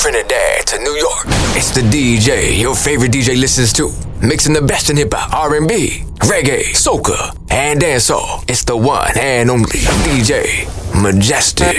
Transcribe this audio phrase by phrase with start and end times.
[0.00, 1.24] Trinidad to New York.
[1.58, 3.90] It's the DJ your favorite DJ listens to.
[4.22, 8.48] Mixing the best in hip hop, R&B, reggae, soca, and dancehall.
[8.48, 10.68] It's the one and only DJ
[11.02, 11.78] Majestic.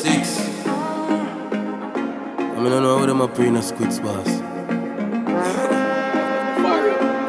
[0.00, 0.40] Six.
[0.66, 2.96] I mean, I know
[3.98, 4.28] boss.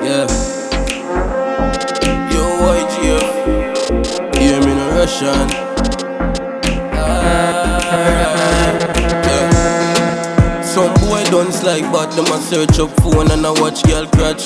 [0.02, 0.28] yeah.
[2.32, 4.36] Yo, YGF.
[4.38, 5.65] Hear me Russian.
[10.76, 14.44] Some boy don't like but them a search up phone and I watch girl crotch.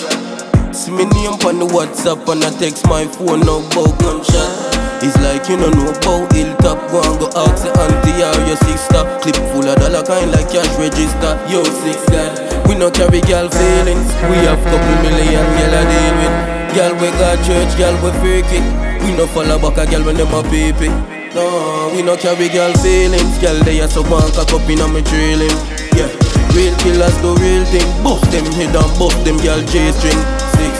[0.75, 4.70] See me name on the WhatsApp and I text my phone now about gunshot.
[5.01, 8.59] It's like you don't know about hilltop Go and go ask the auntie or your
[8.61, 9.01] sister.
[9.25, 11.34] Clip full of dollar kind like cash register.
[11.49, 12.37] Yo six God,
[12.70, 14.05] we no carry girl feelings.
[14.29, 16.35] We have couple million girl I deal with.
[16.77, 18.13] Girl we got church, girl we
[18.53, 18.65] it.
[19.01, 22.73] We no follow back a girl when them a peepee No, we no carry girl
[22.81, 23.37] feelings.
[23.39, 25.54] Girl they are so bank a cup in a me trailing
[25.93, 26.09] Yeah,
[26.57, 27.85] real killers do real thing.
[28.04, 30.17] Bust them head and bust them girl J-string
[30.57, 30.73] Six,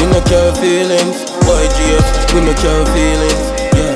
[0.00, 1.24] we no carry feelings.
[1.46, 3.42] YGF, we no carry feelings,
[3.78, 3.94] yeah.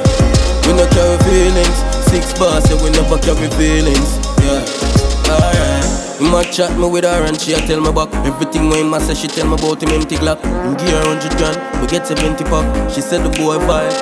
[0.64, 1.76] We no carry feelings.
[2.08, 4.62] Six bars, say we never carry feelings, yeah.
[5.28, 5.86] Alright.
[6.20, 8.12] My chat me with her and she a tell me back.
[8.24, 10.40] Everything when ma say she tell me about him empty Glock.
[10.40, 13.92] Him give her 100 grand, we get 70 pop She said the boy vibe,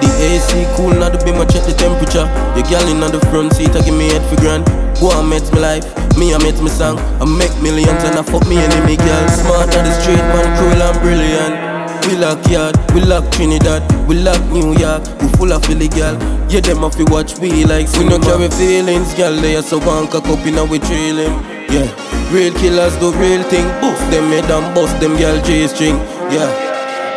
[0.00, 3.20] The AC cool, now the beam I check the temperature Your girl in on the
[3.28, 4.66] front seat, I give me head for grand
[4.98, 8.22] Go and met me life, me I met me song I make millions and I
[8.22, 11.70] fuck me enemy girl Smart on the street, man, cruel and brilliant
[12.10, 16.14] we lock yard, we lock Trinidad, we lock New York, we full of Philly gal.
[16.50, 18.18] Yeah, them have to watch we like cinema.
[18.18, 19.34] We no carry feelings, gal.
[19.34, 21.32] They are so one cock up in we trailing.
[21.70, 21.86] Yeah,
[22.32, 23.66] real killers do real thing.
[23.80, 25.96] Bust them head and bust them gal J string.
[26.32, 26.69] Yeah,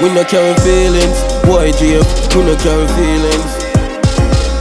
[0.04, 1.18] we no carry feelings.
[1.48, 3.52] YGF, we no carry feelings.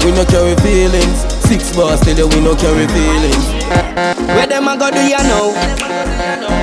[0.05, 1.19] We no carry feelings.
[1.49, 4.22] Six bars tell you we no carry feelings.
[4.29, 5.53] Where them a go do ya know?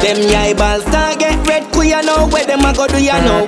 [0.02, 2.28] Them eyeballs start get red, ku ya know?
[2.28, 3.48] Where them a go do ya know?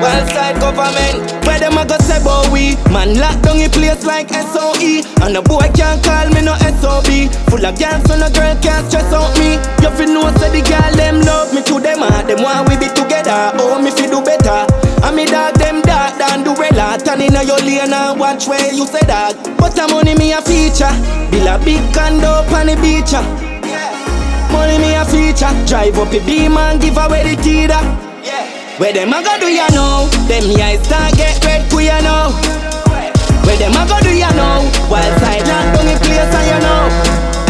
[0.00, 4.00] Well side government, where them a go say boy we Man lock down a place
[4.04, 8.32] like SOE And the boy can't call me no SOB Full of girls so no
[8.32, 9.60] girl can't stress out me.
[9.84, 11.60] You fi know say the girl them love me.
[11.68, 14.64] To them ah Them want we be together, oh me fi do better.
[15.04, 18.72] And me dog them dark than do rela Turn inna your lane and watch where
[18.72, 19.36] you say that.
[19.60, 20.92] But a money me a feature.
[21.28, 23.12] Bill a big condo on the beach.
[24.50, 28.10] Money me a feature Drive up a beam and give away the teeter
[28.80, 30.08] where them a go do ya know?
[30.24, 32.32] Them eyes start get red to ya know.
[33.44, 34.64] Where them a go do ya know?
[34.88, 36.88] Wild side lock down the place and you know.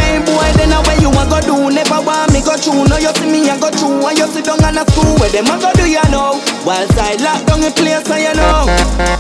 [0.03, 1.71] Hey boy, then a where you a go do?
[1.71, 2.91] Never want me go through.
[2.91, 5.15] No, you see me a go through and you sit down on a school.
[5.23, 6.43] Where them a go do ya know?
[6.67, 9.20] Wild side lock down the place and you know.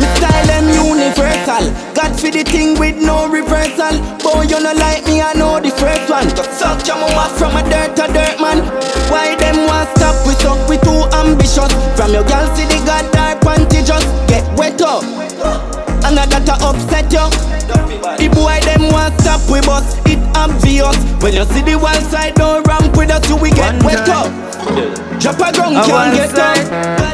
[0.00, 1.64] Me style them universal.
[1.94, 3.98] God for the thing with no reversal.
[4.22, 6.28] Boy, you no like me, I know the first one.
[6.34, 8.62] Just suck your mama from a dirt to dirt man.
[9.10, 10.14] Why them want stop?
[10.26, 11.72] We suck, we too ambitious.
[11.96, 15.02] From your girl see the god dark panty just get wet up.
[16.06, 17.26] And that to upset you.
[18.18, 20.96] The boy them want stop we bust it obvious.
[21.22, 24.06] When you see the one side don't ramp with us, you we get One wet
[24.06, 24.32] time.
[24.32, 25.20] up.
[25.20, 26.70] Drop a ground can't get up.
[26.70, 27.08] Man a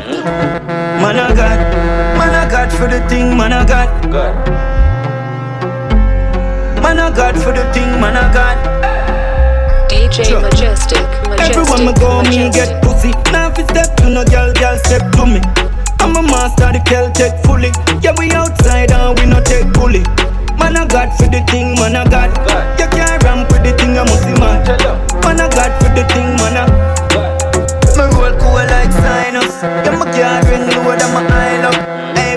[0.44, 1.63] God, man a God
[2.76, 3.88] for the thing, man a God.
[6.82, 8.56] Man a God for the thing, man a God.
[9.88, 10.40] DJ Sure.
[10.40, 10.98] Majestic,
[11.28, 13.10] Majestic, Everyone me go, me get pussy.
[13.32, 15.40] Now if you step to no girl, girl step to me.
[16.00, 17.70] I'm a master, the girl take fully.
[18.02, 20.02] Yeah, we outside and we no take bully.
[20.58, 22.30] Man a God for the thing, man a God.
[22.78, 24.64] You can't ramp with the thing, I must see man.
[25.22, 26.64] Man a God for the thing, man a.
[27.96, 29.62] Me roll cool like sinus.
[29.62, 31.78] Yeah, my can't ring lower than my eye look.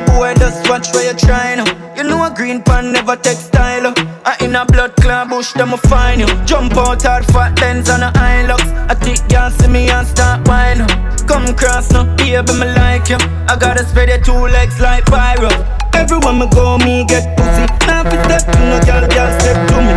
[0.07, 1.59] Boy, just watch where you trying.
[1.95, 3.87] You know a green pan never take style.
[3.87, 3.93] Uh.
[4.25, 6.27] I in a blood clot bush, them a find you.
[6.27, 6.45] Uh.
[6.45, 8.69] Jump out hard, fat lens on a eye locks.
[8.91, 10.81] I think y'all see me and start whine.
[10.81, 10.87] Uh.
[11.27, 13.17] Come cross no, baby, me like you.
[13.51, 15.51] I gotta spread your two legs like viral.
[15.93, 17.65] Everyone me go, me get pussy.
[17.85, 19.93] Now if step to no girl, girl step to me.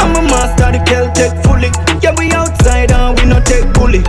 [0.00, 1.70] I'm a master, the girl take fully.
[2.00, 4.00] Yeah, we outside and we no take bully.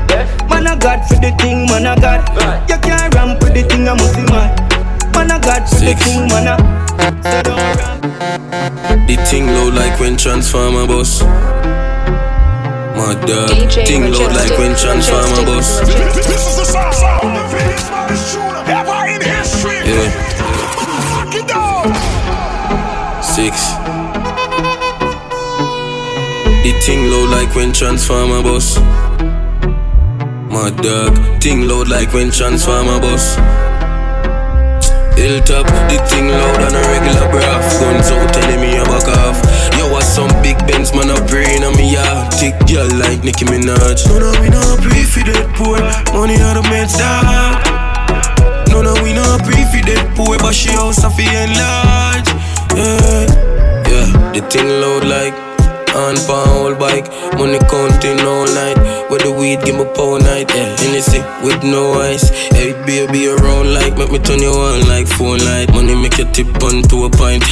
[0.48, 2.22] Man, I God for the thing, man, I God.
[2.70, 4.24] You can't ramp with the thing, I must see
[5.72, 5.84] man.
[5.84, 6.04] Man, I the Six.
[6.04, 6.58] thing, man, I.
[7.24, 8.02] So don't ramp.
[9.08, 11.22] The thing low like when transformer bus.
[12.96, 13.50] My dog.
[13.50, 16.28] DJ Thing low like Majestic, when transformer Majestic, bus.
[16.28, 19.80] This is the sound sound, the biggest, baddest tune ever in history.
[19.88, 20.10] Yeah.
[21.12, 21.50] Fuck it.
[23.24, 23.56] Six.
[26.64, 28.78] The thing low like when transformer bus.
[30.50, 31.18] My dog.
[31.42, 33.38] Thing loud like when transformer bus.
[35.16, 37.80] Hilltop, the thing loud and a regular breath.
[37.80, 39.38] Guns out telling me I back off.
[39.78, 42.34] Yo, what some big Benz man a praying on me yard.
[42.34, 44.08] Thick girl like Nicki Minaj.
[44.08, 45.80] No, no, we not pray for that poor.
[46.14, 47.62] Money out of men's dog.
[48.70, 52.30] No, no, we not pray for that poor, but she house a fi enlarge.
[52.74, 53.30] Yeah,
[53.90, 55.43] yeah, the thing loud like
[55.96, 57.08] on pan whole bike,
[57.38, 58.78] money counting all night.
[59.10, 60.50] With the weed, give me power night.
[60.50, 62.30] Yeah, Hennessy with no ice.
[62.50, 65.70] Hey, baby, around like make me turn you on like phone light.
[65.74, 67.46] Money make you tip on to a pint.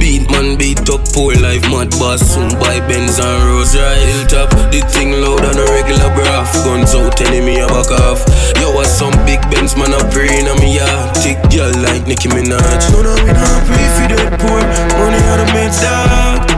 [0.00, 4.50] Beat man, beat up poor life, mad boss soon buy Benz and Rose right Hilltop,
[4.72, 8.26] the thing loud on a regular breath Guns out telling me I back off
[8.58, 12.28] Yo, what some big Benz man a praying on me yeah Thick girl like Nicki
[12.28, 14.60] Minaj No, no, we not pray for that poor
[14.98, 16.53] Money out of men's dog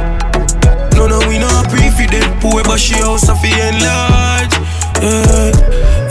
[2.50, 4.54] poor But she house a fi enlarge
[5.02, 5.66] Yeah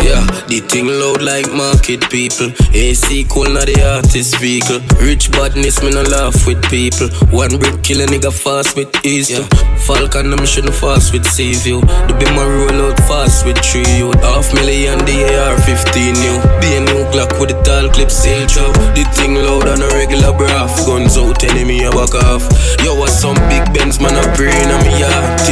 [0.05, 2.53] yeah, the thing loud like market people.
[2.77, 4.77] AC cool, not the artist vehicle.
[5.01, 7.09] Rich badness, me no laugh with people.
[7.33, 9.33] One brick kill a nigga fast with ease.
[9.33, 9.49] Yeah.
[9.81, 11.81] Falcon, I'm shouldn't fast with Seaview.
[11.81, 14.13] The be my roll out fast with three you.
[14.21, 16.37] Half million, the AR 15 new.
[16.61, 18.73] Be a new Glock with the tall clip through.
[18.93, 20.85] The thing loud on a regular breath.
[20.85, 22.45] Guns out, me I back off.
[22.85, 25.44] Yo, what some big Benz man a praying on me yard.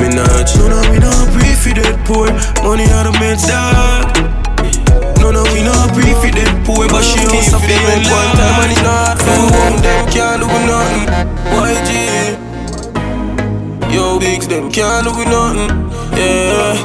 [0.00, 0.56] Minaj.
[0.58, 2.28] No, no, we not pray for that poor.
[2.62, 4.06] Money out of men's dog.
[5.20, 8.72] No, no, we not pray for that poor, but she also feel one time and
[8.72, 9.76] it's not for one.
[9.82, 11.06] Them can't do nothing.
[11.58, 11.90] YG.
[13.92, 15.70] Yo, bigs, them can't do nothing.
[16.14, 16.76] Yeah.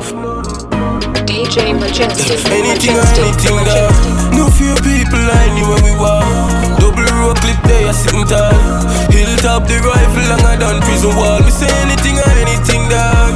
[1.29, 2.39] DJ Majestic.
[2.51, 3.23] Anything Majestic.
[3.23, 4.37] anything Majestic.
[4.37, 6.22] No fear people anywhere we walk
[7.23, 8.51] Row clip there sitting tall.
[9.07, 11.39] Hilltop the rifle longer than prison wall.
[11.39, 13.31] Me say anything or anything that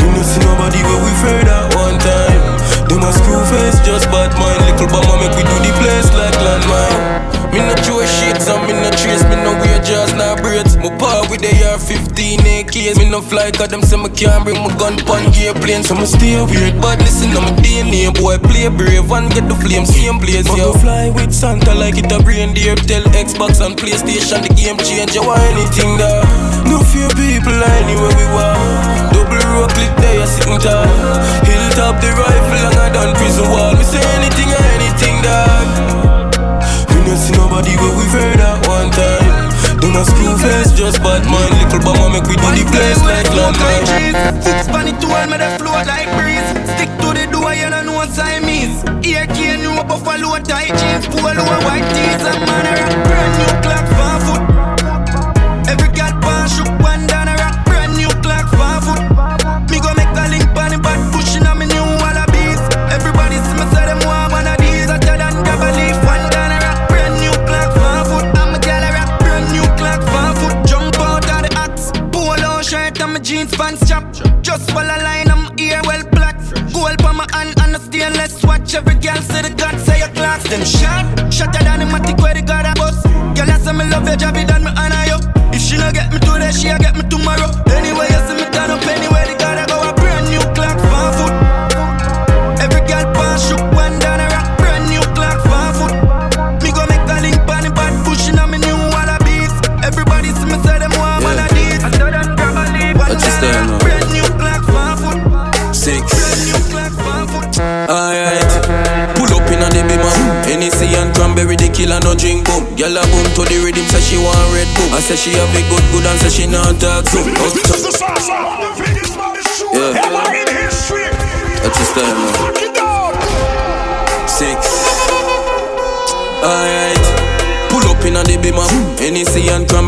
[0.00, 2.42] We no see nobody where we afraid at one time.
[2.88, 4.64] Them a screw face just bad mind.
[4.64, 8.74] Little bomber make we do the place like landmine me no throw shits and me
[8.74, 9.22] no trace.
[9.30, 10.74] Me no wear jaws, nah braids.
[10.82, 14.58] My paw with the AR-15 AKs Me no fly cause them say me can't bring
[14.58, 18.36] my gun pon airplane So me stay weird But listen to my DNA Boy.
[18.42, 19.86] Play brave and get the flame.
[19.86, 20.74] Same place Yo.
[20.82, 22.74] fly with Santa like it a reindeer.
[22.90, 26.26] Tell Xbox and PlayStation the game change You want anything there
[26.66, 30.90] No fear people anywhere we walk Double row clip there sitting tall.
[31.46, 33.72] Hilltop the rifle longer than prison wall.
[33.72, 36.13] Me say anything or anything dog
[37.14, 39.78] no see nobody but we heard at one time.
[39.78, 41.54] Do not ask screw face, just bad mind.
[41.62, 43.86] Little bomber make we do the place like landmine.
[43.86, 44.18] cheese.
[44.42, 46.48] Six funny two and me they float like breeze.
[46.74, 48.82] Stick to the door, you don't know what time Siamese.
[49.06, 53.86] Ear cane, new buffalo tight jeans, polo white tees, and man a brand new clock
[53.94, 54.53] five foot.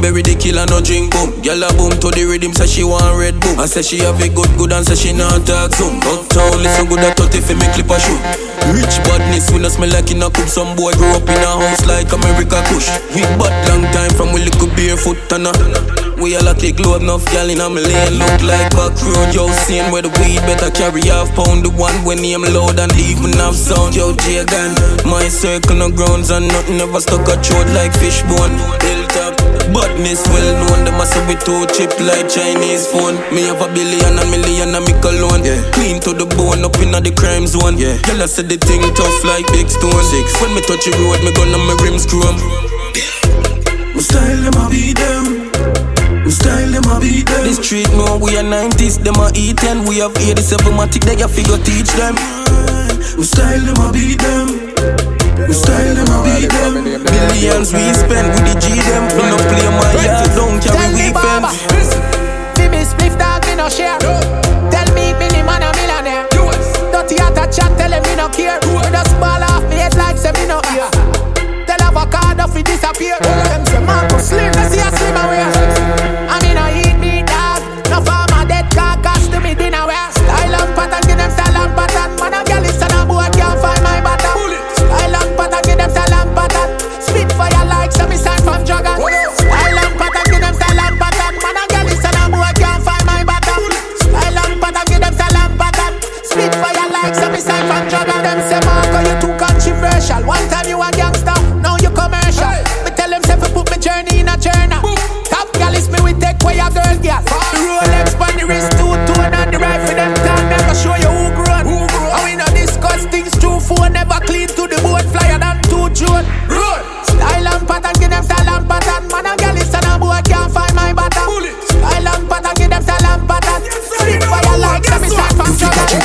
[0.06, 1.34] Cranberry, the killer no drink boom.
[1.42, 3.58] Gyal a boom to the rhythm, say she want red boom.
[3.58, 5.98] I say she have a good good and say she not talk soon.
[5.98, 8.22] Uptown listen good at 30 fi me clip a shoot.
[8.70, 10.46] Rich badness we no smell like in a coop.
[10.46, 12.86] Some boy grow up in a house like America Kush.
[13.18, 15.96] We bad long time from we little barefoot and a.
[16.22, 19.52] We all a take load enough gal in a lane Look like back road, yo
[19.68, 23.36] Seen where the weed better carry half pound The one when name loud and even
[23.36, 24.72] have sound Yo Jagan,
[25.04, 28.56] my circle no grounds And nothing ever stuck a throat like fishbone
[29.74, 33.68] badness well known Them a say we too cheap like Chinese phone Me have a
[33.72, 35.58] billion and million and me cologne yeah.
[35.72, 37.96] Clean to the bone up in the crime zone yeah.
[38.04, 40.26] Girl I said the thing tough like big stone Six.
[40.40, 42.38] When me touch the road, me gun and my rims chrome
[43.96, 45.50] my style them a beat them.
[46.22, 47.46] My style them a beat them.
[47.46, 49.88] The street know we are 90s, them a E10.
[49.88, 52.14] We have 87 matic, they a figure teach them.
[53.16, 54.65] My style them a beat them.
[55.46, 56.74] My style them beat them.
[57.06, 59.06] Billions we spend with the G them.
[59.14, 61.94] We no play my yard, don't carry weekends.
[62.58, 63.98] Me miss spliff dog, me no share.
[64.00, 66.26] Tell me, Billy man a millionaire.
[66.90, 68.58] Dirty at a chat, tell him me no care.
[68.66, 70.90] Me just ball off me head like say me no ear.
[71.66, 73.16] Tell avocado fi disappear.
[73.20, 76.25] Them say Marcus Slim, let's see a slim away.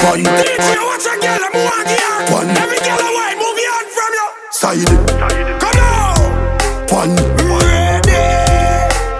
[0.01, 2.49] DJ, watch a girl, I'm One.
[2.57, 4.89] Every girl I white, move your hand from you Side,
[5.61, 6.41] Come on
[6.89, 7.15] one,
[7.45, 8.17] Ready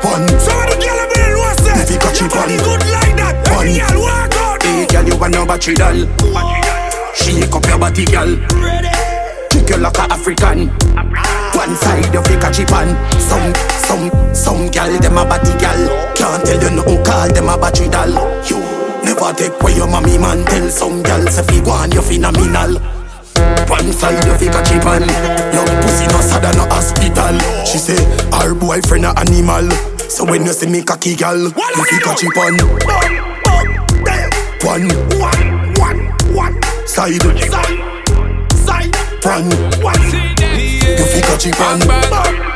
[0.02, 0.26] one.
[0.26, 1.38] Of the girl I been
[1.70, 5.06] that If you catch Your body good like that Every girl walk out Hey, girl,
[5.06, 6.02] you want no battery doll?
[7.14, 8.36] Shake up your body, girl.
[8.58, 8.90] Ready
[9.52, 10.68] Kick you like a African.
[11.54, 12.90] One side of the catch it on.
[13.22, 13.54] Some,
[13.86, 15.78] some, some gal, them a body gal.
[16.16, 18.10] Can't tell you nothing, call them a battery doll.
[18.50, 18.71] You
[19.14, 20.46] never take away your mommy man.
[20.46, 22.80] Tell some gal, if you want, you phenomenal.
[23.68, 25.02] One side of the catch it on.
[25.54, 27.38] Young pussy no sad no hospital.
[27.66, 28.00] She say,
[28.38, 29.70] her boyfriend a animal.
[30.10, 32.58] So when you see me cocky gal, you fi catch it on.
[34.64, 34.88] One,
[35.20, 36.00] One, one,
[36.36, 37.82] one side, Side
[38.56, 39.50] Side one,
[39.82, 40.04] One
[40.98, 42.51] you fi catch it on.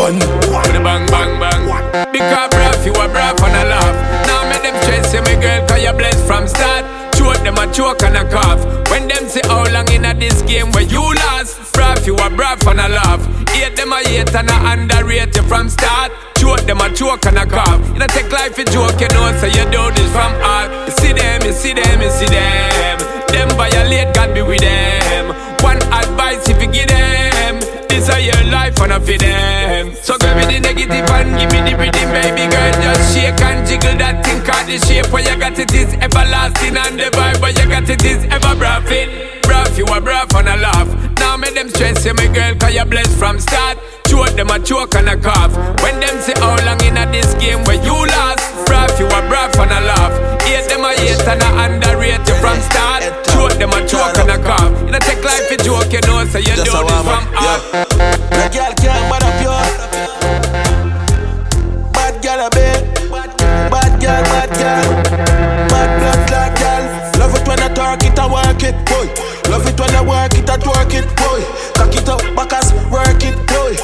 [0.00, 2.10] With a bang, bang, bang.
[2.10, 3.94] Because breath, you a breath and a laugh.
[4.26, 6.88] Now make them chase you, my girl, cause you're blessed from start.
[7.12, 8.64] Choke them a choke and a cough.
[8.90, 11.74] When them say how long in a this game where you last.
[11.74, 13.20] Breath, you a breath and a laugh.
[13.50, 16.12] Hate them a hate and a underrate you from start.
[16.38, 17.86] Choke them a choke and a cough.
[17.92, 20.72] You know take life a joke, you know, so you do this from heart.
[20.88, 22.98] You see them, you see them, you see them.
[23.28, 25.36] Them violate, God be with them.
[25.60, 27.29] One advice if you give them.
[28.00, 29.92] This a your life and I for them.
[30.00, 32.72] So give me the negative and give me the rhythm, baby girl.
[32.80, 36.80] Just shake and jiggle that thing, cause the shape where you got it is everlasting
[36.80, 39.12] and the vibe where you got it is ever breathing.
[39.44, 40.88] Breath, you a breath and a laugh.
[41.20, 43.76] Now make them stress you, my girl, cause you're blessed from start.
[44.08, 45.52] Choke them a choke and a cough.
[45.84, 48.40] When them say how long in a this game where you last.
[48.64, 50.16] Breath, you a breath and a laugh.
[50.48, 53.29] Hate them a hate and a underrate you from start.
[53.60, 54.72] Them a choke and a cough.
[54.80, 57.28] You know take life a joke, you know, so you Just this a warm from
[57.28, 57.60] yeah.
[58.32, 59.52] The girl can't bad up you.
[61.92, 62.80] Bad girl a bit.
[63.68, 64.88] Bad girl, bad girl.
[65.68, 66.84] Bad blood clot girl.
[67.20, 69.12] Love it when I talk it, I work it, boy.
[69.52, 71.44] Love it when I work it, I twerk it, boy.
[71.76, 73.76] Cock it up, backers, work it, boy.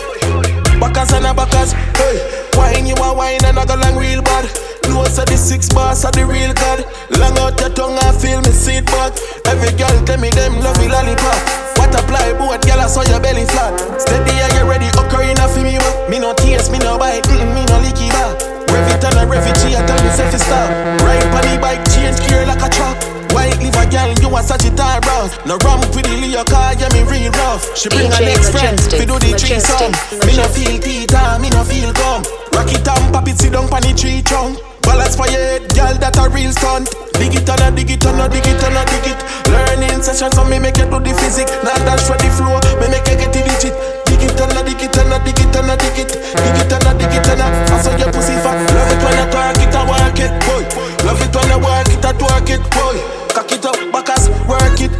[0.80, 2.16] Backers and a backers, hey.
[2.56, 4.65] Wine you a wine and I go long real bad.
[4.86, 6.86] Close of the six bars of the real God.
[7.18, 9.12] Long out your tongue, I feel me seat back.
[9.46, 11.66] Every girl tell me them love me lollipop.
[11.76, 13.74] What apply boat, girl, I saw your belly flat.
[14.00, 14.88] Steady, are you ready?
[14.96, 15.90] Occurring a me wa.
[16.08, 18.38] Me no taste, me no bite, mm, me no licky back.
[18.70, 20.70] Rev it and a refugee, I tell me self stop.
[21.04, 22.96] Ride on the bike, change gear like a truck.
[23.34, 25.36] White liver girl, you a Sagittarius.
[25.44, 27.76] No ramp with the Leo car, yeah me real rough.
[27.76, 29.92] She bring DJ next friend, we do the tree song.
[30.24, 32.22] Me no feel teeter, me no feel gum.
[32.56, 34.56] Rock it and pop it, sit down pon the tree trunk.
[34.86, 36.86] Balance for your head, girl, that a real stunt.
[37.18, 39.18] Dig it and a dig it and a dig it and a dig it.
[39.50, 41.50] Learning session, so me make it do the physics.
[41.66, 43.74] Now dash for the flow, me make it get the digit.
[44.06, 46.10] Dig it and a dig it and a dig it and a dig it.
[46.14, 47.46] Dig it and a dig it and a.
[47.50, 48.56] I saw your pussy fat.
[48.72, 50.62] Love it when I talk it, I work it, boy.
[51.02, 52.96] Love it when I work it, I twerk it, boy.
[53.34, 54.95] Cock it up, backers, work it.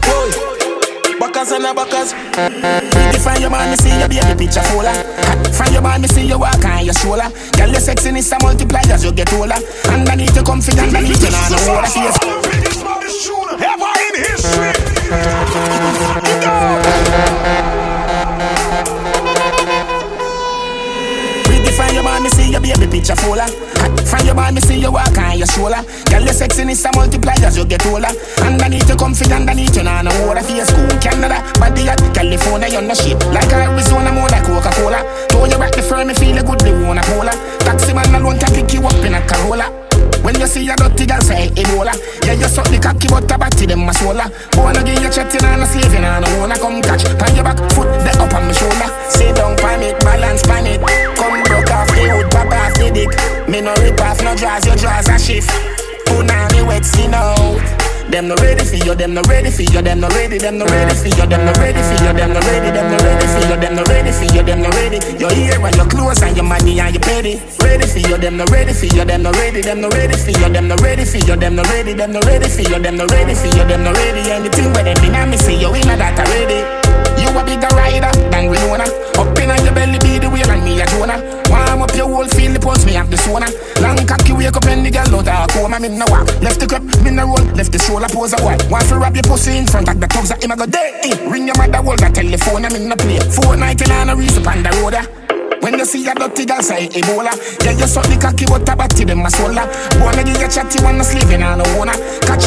[1.47, 2.13] Backers and a backers.
[2.91, 4.93] Pretty from your man, me see your baby picture fuller.
[5.55, 7.31] From your man, me see you walk on your shoulder.
[7.57, 9.55] Girl, your sexiness a multiply as you get older.
[9.87, 12.13] Underneath you comfy, underneath you nah no water for your
[12.51, 14.73] Biggest smartest shooter ever in history.
[21.47, 23.47] Pretty from your man, me see your baby picture fuller.
[24.07, 25.83] From your me see you walk on your shoulder.
[26.11, 28.11] Girl, your sexiness a multiply as you get older.
[28.43, 30.89] Underneath you comfy, underneath you nah no water for your school.
[30.99, 33.19] Canada, body at California, you're no shit.
[33.31, 35.01] Like Arizona, more like Coca-Cola.
[35.31, 37.33] Throw you back the firm, me feel a good, they wanna cola.
[37.63, 39.71] Taxi man alone can pick you up in a Corolla.
[40.23, 41.95] When you see a dirty girl say Ebola
[42.27, 44.27] Yeah, you suck the cocky but a body them a swola
[44.59, 47.59] Wanna give you chatting and a slaving and a wanna come catch Pan your back
[47.73, 48.37] foot, the upper
[50.17, 50.81] balance pan it.
[51.17, 51.71] Come broke
[52.91, 53.11] dick.
[53.49, 55.51] Me no rip off no jaws, your jaws a shift.
[56.07, 57.59] Punani wet skin out.
[58.11, 60.65] Them no ready for you, them no ready for you, them no ready, them no
[60.67, 63.43] ready for you, them no ready for you, them no ready, them no ready for
[63.51, 64.99] you, them no ready for you, them no ready.
[65.19, 67.43] Your ear and your clothes and your money and your petty.
[67.59, 70.31] Ready for you, them no ready for you, them no ready, them no ready for
[70.31, 72.97] you, them no ready for you, them no ready, them no ready for you, them
[72.97, 74.31] no ready for you, them no ready.
[74.31, 76.76] Anything where them in me see you in that already.
[77.37, 78.89] A bigger rider than Winona.
[79.21, 81.21] Up in your belly be the wheel and me a Jonah.
[81.53, 83.49] Warm up your whole field, the pulse me have the sauna.
[83.83, 85.75] Long cocky wake up and the girl don't talk home.
[85.75, 86.27] I'm walk.
[86.41, 87.45] Left the cup, me no roll.
[87.53, 88.65] Left the shoulder pose a white.
[88.71, 91.01] Want to wrap your pussy in front of the thugs that him a go day.
[91.29, 92.65] Ring your mother, hold the telephone.
[92.65, 93.21] I'm in the play.
[93.21, 95.27] Fortnite and a reason on the road.
[95.67, 98.77] When you see a dirty girl say Ebola Yeah, you suck the cocky but a
[98.77, 99.67] body them a swolla
[99.99, 102.46] Wanna give you chatty when no sleeping on no owner Catch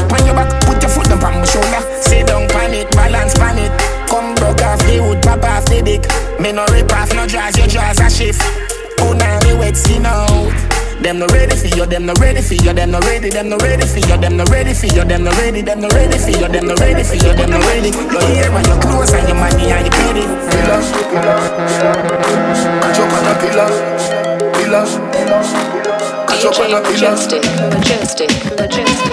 [11.09, 13.57] them no ready for you, them no ready for you, them no ready, them no
[13.57, 16.29] ready for you, them no ready for you, them no ready, them no ready for
[16.29, 17.89] you, them no ready for you, them no ready.
[17.89, 20.21] Your ear and your clothes and your money and your petty.
[20.21, 20.77] Pillar,
[21.09, 21.37] pillar,
[22.77, 23.69] catch up on a pillar,
[24.53, 24.85] pillar,
[26.29, 27.09] catch up on DJ a pillar.
[27.09, 29.09] Majestic, Majestic, Majestic.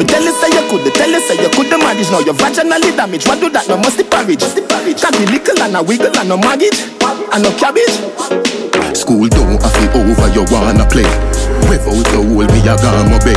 [0.00, 2.34] Me tell you say you could, tell you say you could the manage Now your
[2.34, 3.68] vaginally damage, what do that?
[3.68, 6.74] No must the porridge Can be little and a wiggle and no maggot
[7.32, 8.63] And no cabbage
[8.94, 11.06] School don't have it over, you wanna play.
[11.68, 13.36] Without the hole, me a gamma bay.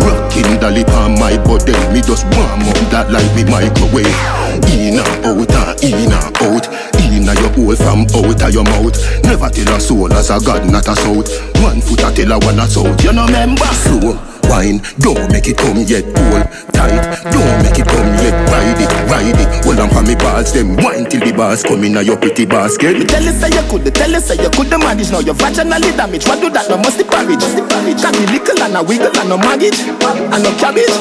[0.00, 4.06] Rocking the lip on my body, me just warm up that like me microwave.
[4.72, 6.66] In and out and in and out.
[7.12, 8.96] In a your hole from out of your mouth.
[9.24, 11.28] Never tell a soul as a god, not a south.
[11.60, 13.02] One foot a tell a one a south.
[13.04, 14.31] You know member slow.
[14.52, 16.44] Wine, don't make it come yet, hold
[16.76, 17.00] tight.
[17.32, 19.64] Don't make it come yet, ride it, ride it.
[19.64, 22.44] Hold on for me balls, them wine till the bars come in a your pretty
[22.44, 22.98] basket.
[22.98, 25.34] Me tell you say you could, tell you say you could the manage Now your
[25.34, 26.68] vaginally damage, what do that?
[26.68, 27.40] No must the porridge
[27.96, 30.92] Can be little and a wiggle and no maggot And no cabbage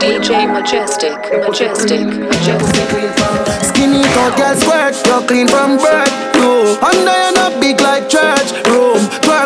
[0.00, 2.88] DJ Majestic, Majestic, Majestic.
[3.62, 6.30] Skinny tall girl squirt, you clean from birth.
[6.36, 7.49] You under you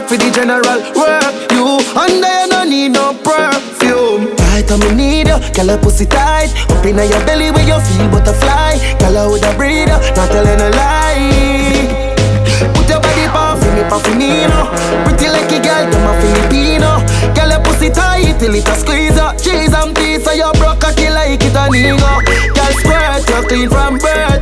[0.05, 1.35] Twerk for the general work.
[1.53, 4.37] You under you no need no perfume.
[4.37, 6.53] Tight on me need you, girl your pussy tight.
[6.71, 8.77] Up inna your belly where you feel butterfly.
[8.99, 12.15] Girl I woulda breathe you, not telling a lie.
[12.75, 14.69] Put your body pa for me, pa for me, no.
[15.05, 17.01] Pretty like a girl, them a Filipino.
[17.35, 19.39] Girl, your pussy tight till it a squeeze up.
[19.41, 22.25] Cheese and pizza, you broke cocky like it a nigga.
[22.53, 24.34] Girl, squirt, you clean from birth.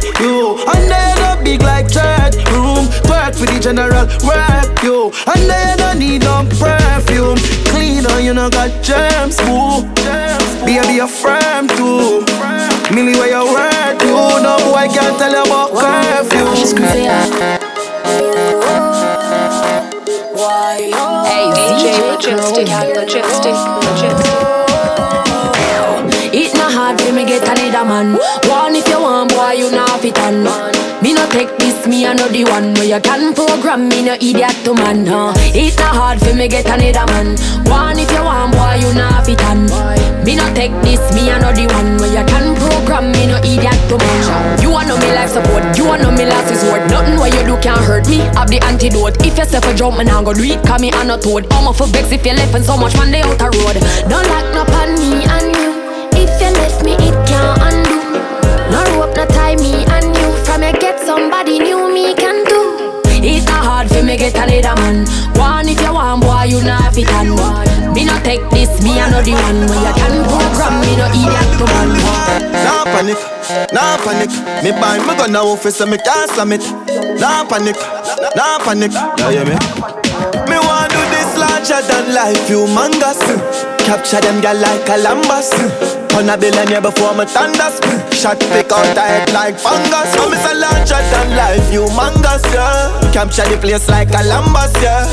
[3.33, 3.39] Room.
[3.39, 4.83] Twerk for the general work.
[4.83, 7.39] You and then no need no perfume.
[7.67, 9.87] Clean on you no got germs, boo.
[10.65, 12.25] Baby, you're firm too.
[12.95, 16.47] Millie, where you work, you no boy can't tell you about curfew.
[21.25, 24.62] Hey, DJ Majestic, Majestic, Majestic.
[26.53, 28.21] It not hard for me get another man.
[28.45, 30.45] One if you want, boy, you not fit on.
[31.01, 34.77] Me no take this, me the one where you can program me no idiot to
[34.77, 35.07] man.
[35.09, 35.33] Huh?
[35.57, 37.41] It not hard for me get another man.
[37.65, 39.65] One if you want, boy, you not fit on.
[40.29, 43.97] Me no take this, me the one where you can program me no idiot to
[43.97, 44.61] man.
[44.61, 46.85] You want know me life support, you want know me last resort.
[46.93, 48.29] Nothing what you do can hurt me.
[48.37, 49.25] Have the antidote.
[49.25, 50.61] If you self a jump, man, I go do it.
[50.69, 51.49] Cause me I not toad.
[51.49, 53.81] I'm off for vex if you left and so much man they out the road.
[54.05, 55.72] Don't lock no on me and you.
[56.23, 57.99] If you left me, it can't undo.
[58.71, 60.29] No rope, no tie me and you.
[60.47, 63.03] From you get somebody new, me can do.
[63.25, 65.07] It's not hard for me get another man.
[65.39, 67.35] One if you want, boy, you not fit and
[67.95, 71.07] Me no take this, me I know the one where you can program me no
[71.07, 71.91] idiot to man.
[72.67, 73.19] Nah panic,
[73.71, 74.31] nah panic.
[74.65, 76.67] Me buy me gun now office so me can't slam it.
[77.21, 77.77] Nah panic,
[78.35, 78.91] nah panic.
[78.91, 79.55] Yeah, yeah, me.
[80.51, 83.23] Me want do this larger than life, humongous.
[83.87, 85.51] Capture them girl like a lambas.
[86.15, 87.81] On a billionaire before me thunders.
[88.13, 90.13] Shot pick out head like fungus.
[90.15, 93.11] So me say larger than life, humongous, yeah.
[93.13, 95.09] Capture the place like a lambas, yeah.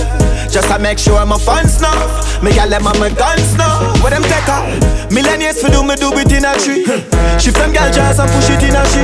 [0.50, 1.94] Just to make sure my fans know.
[2.42, 3.86] Me gal them on my guns now.
[4.02, 4.66] What them take her?
[5.14, 6.86] Millennials for do me do it in a tree.
[7.38, 9.04] Shift them gal jazz and push it in a she.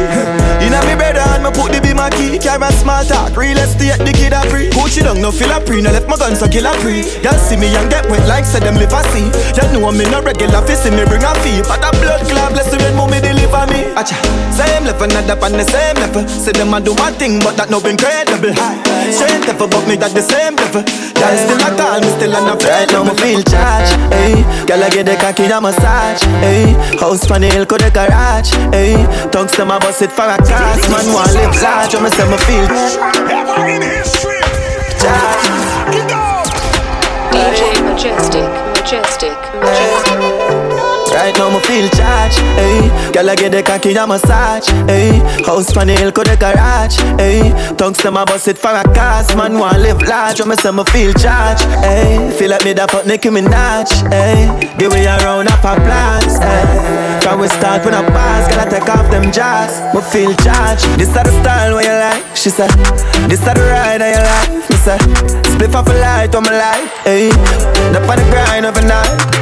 [0.65, 2.41] In a me brother and me put the be my key.
[2.41, 4.73] Carry small talk, real estate the kid a free.
[4.73, 7.05] Coach it down, no feel a pre, no left my guns so kill a pre.
[7.21, 9.05] Y'all see me and get wet like said them live a.
[9.53, 11.61] Y'all know me no regular fi see me bring a fee.
[11.69, 14.15] But a blood clot bless the when mommy deliver me acha,
[14.51, 16.27] same level, not up on the same level.
[16.27, 18.53] Say them a do my thing, but that no incredible.
[19.11, 20.83] Straight level, but me that the same level.
[21.15, 23.89] Girl still a call me, still on a right now me feel charge.
[24.11, 26.21] Hey, girl I get the cocky a massage.
[26.43, 28.51] Hey, house on the hill, could the garage.
[28.75, 28.99] Hey,
[29.31, 30.89] tongues them a bust it for a cast.
[30.91, 32.67] Man want live large, me say me feel.
[33.31, 34.43] Ever in history.
[34.99, 35.45] Charge.
[37.31, 40.14] DJ Majestic, Majestic, Majestic.
[41.15, 45.71] Right now me feel charged, hey Girl I get the cocky a massage, hey House
[45.77, 49.35] on the hill could the garage, hey Tongues them my bust it for a cast.
[49.37, 52.85] Man want live large, when me say me feel charged, hey Feel like me da
[52.85, 56.67] put Nicki Minaj, hey Give me a round of applause, hey
[57.23, 59.71] From we start when I pass, I take off them jars.
[59.95, 62.69] Me feel charged, this is the style where you like She said,
[63.31, 64.99] this is the ride of your life Me say,
[65.47, 67.31] split off a light on my life, hey
[67.95, 69.34] Up on the grind Watch a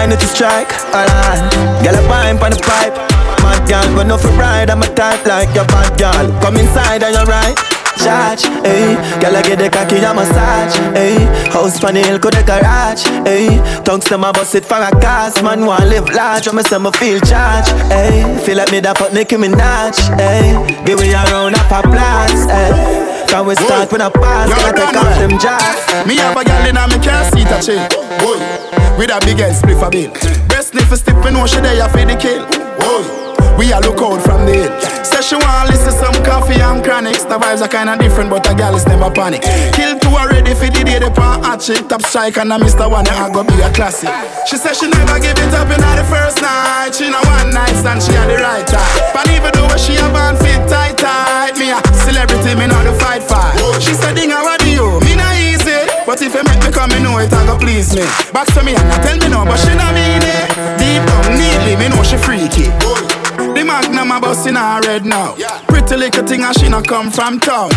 [0.00, 1.40] nine if you strike, alright.
[1.84, 2.96] Girl, a pine on the pipe.
[3.44, 4.70] Mad girl, but no for ride.
[4.70, 6.26] I'm a type like your bad girl.
[6.40, 7.56] Come inside and you're right.
[8.00, 8.96] Charge, hey.
[9.20, 11.20] Girl, I get the cocky a massage, hey.
[11.52, 13.60] House on the hill, could the garage, hey.
[13.84, 15.42] Tongues them my bust it for a cast.
[15.42, 18.24] Man want live large, when me say me feel charge, hey.
[18.44, 20.56] Feel like me da put Nicki Minaj, hey.
[20.86, 23.26] Give me a round of applause, hey.
[23.28, 26.06] Can we start when I pass, gotta take off them jars.
[26.08, 28.79] Me have a girl in a me car seat a chill.
[28.98, 30.10] With a big ass spliff a bill.
[30.48, 32.46] Breast sniff a stiff, we know she there for the kill.
[32.78, 33.20] Boy.
[33.60, 34.72] We a look out from the hill.
[35.04, 37.24] Say she want listen some coffee and chronics.
[37.28, 39.42] The vibes are kinda different, but a girl is never panic.
[39.76, 41.84] Kill two already for the day they pan hot chick.
[41.88, 42.88] Top strike and a Mr.
[42.88, 44.08] One, I go be a classic.
[44.48, 46.96] She said she never give it up in the first night.
[46.96, 49.12] She know one night stand, she had the right time.
[49.12, 52.96] But even though she a band fit tight tight, me a celebrity, me not the
[52.96, 53.60] fight fight.
[53.82, 54.59] She said, Dinga, what
[56.10, 58.02] But if you make me come, me know it, I go please me.
[58.34, 60.50] Back to me and I tell me no, but she not mean it.
[60.74, 62.66] Deep down, neatly, me know she freaky.
[63.54, 65.36] The magnum a bust in her red now.
[65.70, 67.70] Pretty little thing and she not come from town.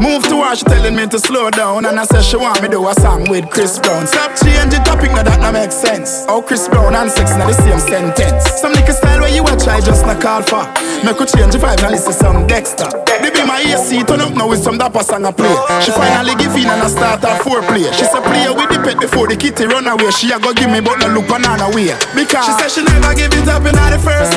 [0.00, 1.84] Move to her, she telling me to slow down.
[1.84, 4.06] And I say she want me do a song with Chris Brown.
[4.06, 6.24] Stop change the topic, now that not make sense.
[6.28, 8.48] Oh, Chris Brown and sex in the same sentence.
[8.62, 10.64] Some little style where you a try just not call for.
[11.04, 12.88] Me her change the vibe and listen some Dexter.
[13.20, 15.52] They be my AC, turn up now with some dapper song I play.
[15.84, 17.92] She finally give in and I start her foreplay.
[17.92, 20.08] She say play with the pet before the kitty run away.
[20.16, 21.92] She a go give me but no look banana way.
[22.16, 24.32] Because she say she never give it up in the first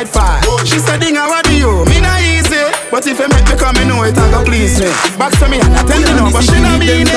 [0.00, 0.66] me not the fight fight.
[0.66, 1.84] She said, Dinga, what do you?
[1.86, 2.64] Me not easy.
[2.90, 4.88] But if you make me come, me know it, I go please me.
[5.18, 7.12] Back to me, and I tell you no, but she not mean it.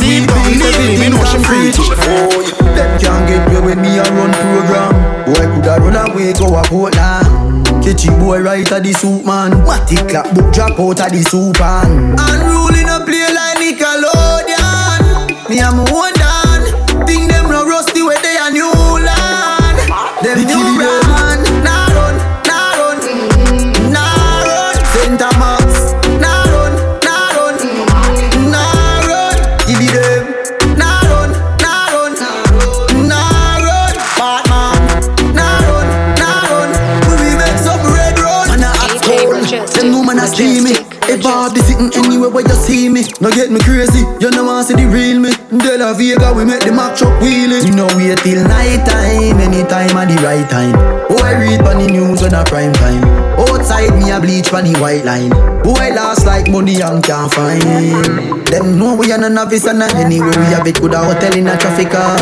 [0.00, 1.72] Deep down, deep me, me know she free.
[1.76, 2.42] Oh,
[2.76, 4.92] them can't get me when me a run program.
[5.24, 7.24] Boy, coulda run away, go a boat now.
[7.82, 9.64] Catchy boy right at the soup man.
[9.64, 12.14] What Matty clap book drop out of the soup man.
[12.18, 15.48] Unruling a play like Nickelodeon.
[15.50, 16.15] Me am one down.
[42.16, 44.00] Anywhere where you see me, no get me crazy.
[44.20, 45.30] You know want see the real me.
[45.52, 47.60] De La Vega we make the Mack truck wheelie.
[47.60, 50.72] You know wait till night time, anytime at the right time.
[51.12, 53.04] Oh I read on the news when a prime time.
[53.36, 55.30] Outside me I bleach on the white line.
[55.68, 58.48] Oh I lost like money and can't find.
[58.48, 60.80] Them know we are no novice and anywhere we have it.
[60.80, 62.16] Good a hotel in a traffic car.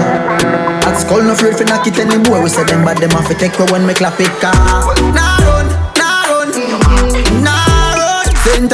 [0.91, 2.43] At school no afraid for knock it anymore.
[2.43, 4.55] We say them bad them have to take when me clap it car.
[5.15, 6.51] Nah run, nah run,
[7.47, 8.27] nah run.
[8.43, 8.73] Saint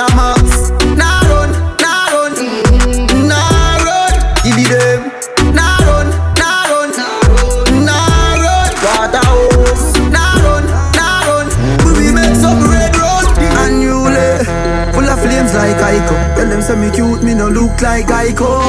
[17.81, 18.61] look like Ico.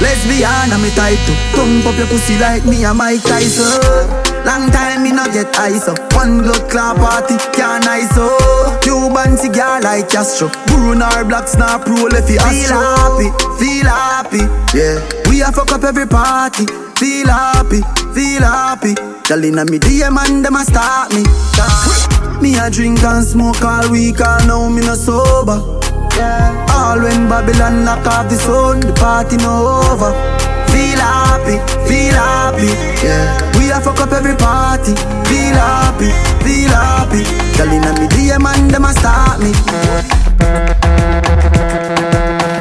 [0.00, 4.08] Lesbian, I'm me type to Thump up your pussy like me and Mike Tyson.
[4.44, 5.98] Long time me not get ice up.
[6.14, 8.82] One blood clot party, can't ice up.
[8.82, 14.44] Cuban cigar like Castro Burn our blocks, Snap pro if you Feel happy, feel happy,
[14.76, 15.00] yeah.
[15.28, 16.66] We a fuck up every party.
[16.96, 17.80] Feel happy,
[18.14, 18.94] feel happy.
[19.28, 21.24] Girl inna me DM and them a start me.
[22.40, 25.80] Me a drink and smoke all week and now me no sober.
[26.16, 28.80] Yeah fall when Babylon knock off the sun.
[28.80, 29.54] The party no
[29.90, 30.12] over.
[30.72, 31.56] Feel happy,
[31.88, 32.70] feel happy,
[33.04, 33.58] yeah.
[33.58, 34.94] We a fuck up every party.
[35.28, 36.10] Feel happy,
[36.44, 37.22] feel happy.
[37.56, 39.52] Girl inna me DM and dem a start me.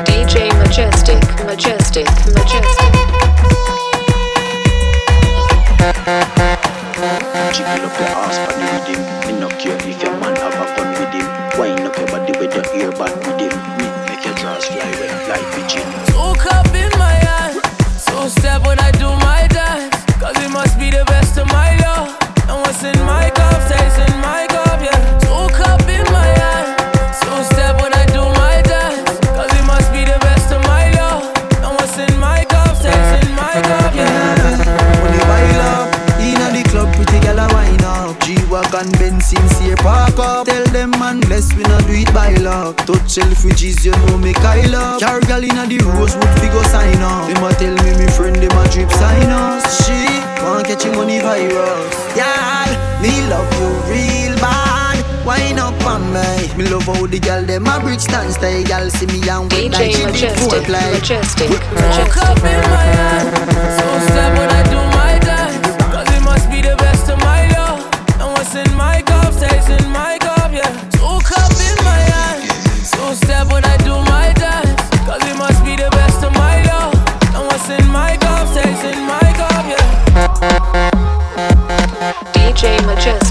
[0.08, 2.92] DJ Majestic, Majestic, Majestic.
[7.56, 9.02] Chicken up your ass, but you redeem.
[9.26, 11.09] Me no care if your man have a gun
[42.06, 45.44] bless, we not do it by luck Touch you know me Kyle up Car gal
[45.44, 47.28] inna the Rosewood, fi go sign up.
[47.28, 50.96] Them a tell me, me friend, them a drip sign us She want catch him
[50.96, 52.16] money virus.
[52.16, 55.26] Yeah, me love you real bad.
[55.26, 56.58] Wine up on me.
[56.58, 59.72] Me love how the gal, them a bridge stand stay Gal see me and wet
[59.72, 63.36] like she did Majestic, Majestic, Woke up in my hand.
[63.78, 64.59] Two step when I
[82.62, 83.29] Majestic, Majestic,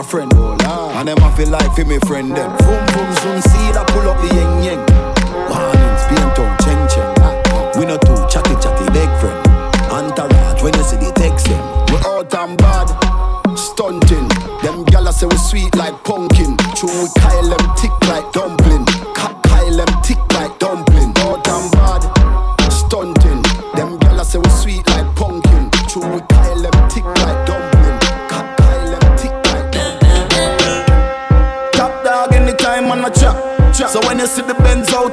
[0.00, 0.32] a friend.
[0.34, 0.92] Oh.
[0.96, 2.50] And them I feel like for me friend them.
[2.58, 4.89] Boom boom soon see that pull up the yeng yeng.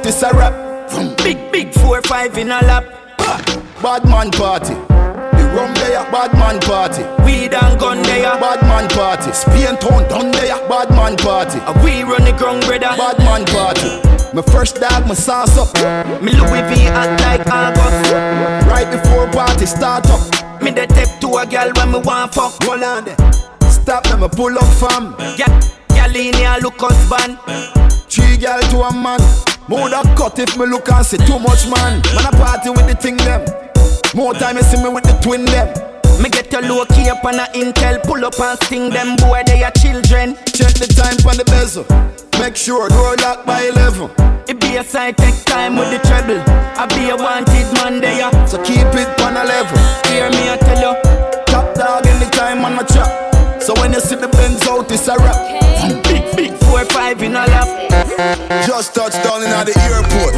[0.08, 0.56] It's a rap.
[1.18, 2.82] Big, big four, five in a lap.
[3.82, 4.72] Bad man party.
[4.72, 7.04] The rum there, bad man party.
[7.24, 9.30] Weed and gun there, bad man party.
[9.32, 11.60] Spain town down there, bad man party.
[11.60, 14.00] A we run the ground, brother, bad man party.
[14.32, 15.76] My first dog, my sauce up.
[16.22, 18.10] Me Louis V act like August.
[18.64, 20.24] Right before party start up.
[20.62, 22.56] Me the tip to a girl when me want fuck.
[22.64, 23.16] Hold on there.
[23.68, 25.14] Stop, let me pull up fam.
[25.36, 25.52] Yeah,
[25.92, 27.36] girl in here look husband.
[28.08, 29.20] Three girl to a man.
[29.68, 32.00] More that cut if me look and see too much man.
[32.16, 33.44] Man a party with the thing them.
[34.16, 35.68] More time you see me with the twin them.
[36.24, 39.42] Me get a low key up on a intel, pull up and sting them boy
[39.44, 40.40] they are children.
[40.56, 41.84] Check the time on the bezel.
[42.40, 44.08] Make sure door lock by 11.
[44.48, 46.40] It be a side take time with the treble.
[46.80, 48.32] I be a wanted man there.
[48.48, 49.76] So keep it on a level.
[50.08, 51.44] Hear me I tell you.
[51.44, 53.37] Top dog anytime on a chop.
[53.68, 55.36] So when you see the Benz out, it's a rap.
[56.08, 57.68] Big, big four, five in a lap.
[58.64, 60.32] Just touched down in at the airport.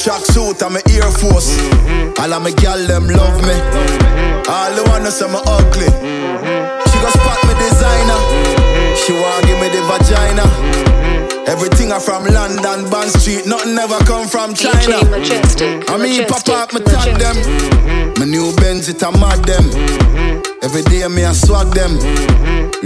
[0.00, 1.54] Track suit and my Air Force.
[2.18, 3.54] All of my gal them love me.
[4.50, 5.94] All the wanna say me ugly.
[6.90, 8.18] She go spot me designer.
[8.98, 10.99] She want give me the vagina.
[11.50, 13.44] Everything are from London, Bond Street.
[13.44, 15.02] Nothing ever come from China.
[15.02, 17.34] DJ Majestic, I mean, pop Majestic, up, me tag them.
[17.34, 18.18] Majestic.
[18.18, 19.66] My new Benz, it a mad them.
[20.62, 21.98] Every day me a swag them.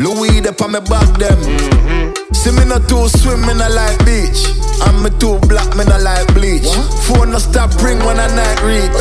[0.00, 1.36] Louis up on me back them.
[2.32, 4.48] See me not too swim, me not like beach.
[4.88, 6.64] And me too black, me not like bleach.
[7.04, 8.96] Phone no stop ring when I night reach.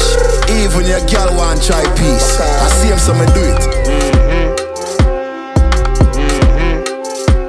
[0.52, 2.36] Even your girl want try peace.
[2.36, 3.64] I see him, so me do it.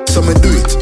[0.08, 0.73] So me do it.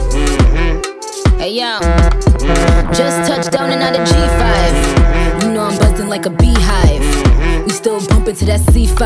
[6.23, 7.65] Like a beehive.
[7.65, 8.97] We still bumping to that C5.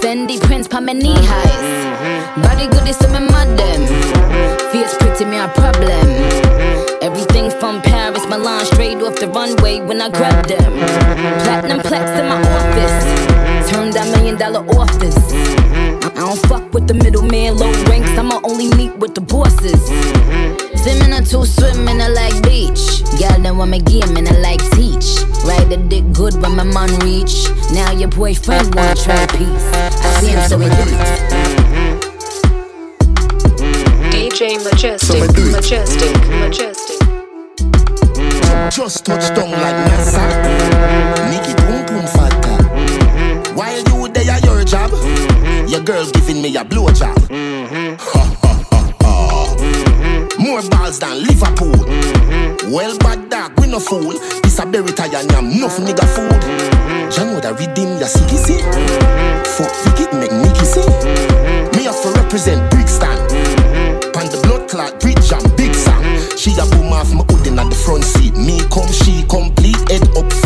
[0.00, 2.42] Fendi prints pa my knee highs.
[2.42, 3.86] Body good is some madam.
[4.72, 6.06] Fierce pretty me a problem.
[7.02, 10.72] Everything from Paris, Milan, straight off the runway when I grab them.
[11.44, 13.70] Platinum plaques in my office.
[13.70, 15.18] Turn that million dollar office.
[16.04, 18.10] I don't fuck with the middleman, low ranks.
[18.18, 20.65] I'ma only meet with the bosses.
[20.86, 23.02] Swimming or two swimming, I like beach.
[23.18, 25.18] Girl, then want me game and I like teach.
[25.42, 27.50] Ride the dick good when my man reach.
[27.74, 29.66] Now your boyfriend want try peace.
[29.74, 31.02] I see him so we do it.
[34.14, 35.52] DJ Majestic, So me do it.
[35.58, 37.00] Majestic, Majestic.
[38.70, 40.22] Just touch down like NASA.
[41.32, 42.62] Make it boom boom fatta.
[43.56, 44.92] While you there at your job,
[45.68, 47.18] your girl giving me a blow job.
[47.26, 48.25] Mm-hmm.
[50.46, 51.74] More balls than Liverpool.
[51.74, 52.70] Mm-hmm.
[52.70, 54.14] Well, bad dog, we no fool.
[54.44, 56.30] This a berry tie and yam, enough nigga food.
[56.30, 57.10] Mm-hmm.
[57.10, 58.46] Jah know that redeem ya see mm-hmm.
[58.46, 58.62] see.
[59.58, 60.86] Fuck wicked make Nicky see.
[61.74, 63.18] Me have to represent Brixton.
[64.14, 65.98] Pan the blood clot bridge and big Sam.
[66.38, 68.38] She a boom off my hoodin at the front seat.
[68.38, 70.45] Me come, she complete, head up feet.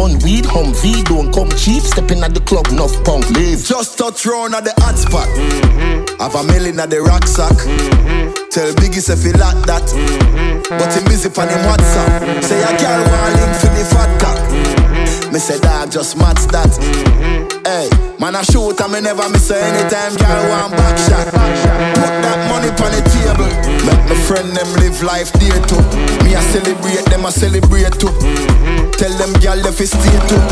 [0.00, 1.82] bun weed, hum V, don't come cheap.
[1.82, 3.62] Stepping at the club, enough punk leave.
[3.62, 5.28] Just touch round at the hot spot.
[5.28, 6.20] Mm-hmm.
[6.22, 7.52] Have a million at the rucksack.
[7.52, 8.48] Mm-hmm.
[8.48, 9.84] Tell Biggie say fi like that.
[9.84, 10.78] Mm-hmm.
[10.78, 12.42] But him busy on him WhatsApp.
[12.42, 14.89] Say a girl want link for the fat cock.
[15.32, 16.66] Me say dog just match that.
[16.66, 17.62] Mm-hmm.
[17.62, 17.86] Hey,
[18.18, 21.30] man I shoot and me never miss anytime girl want back shot.
[21.30, 23.46] Put that money on the table.
[23.86, 25.78] Make my friend them live life dear too.
[26.26, 28.10] Me I celebrate them I celebrate too.
[28.10, 28.90] Mm-hmm.
[28.98, 30.42] Tell them girl if it's stay too.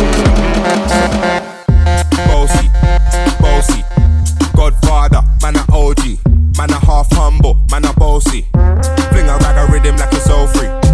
[2.30, 2.70] Bossy,
[3.42, 3.82] bossy.
[4.54, 6.22] Godfather, man a OG.
[6.54, 8.46] Man a half humble, man a bossy.
[9.10, 10.87] Fling a rag a rhythm like it's all free.